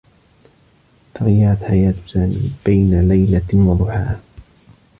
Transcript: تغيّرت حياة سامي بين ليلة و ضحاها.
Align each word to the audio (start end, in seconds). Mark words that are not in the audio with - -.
تغيّرت 1.13 1.63
حياة 1.63 1.93
سامي 2.07 2.51
بين 2.65 3.07
ليلة 3.09 3.47
و 3.53 3.73
ضحاها. 3.73 4.19